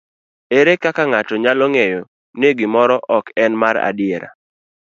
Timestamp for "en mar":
3.43-3.75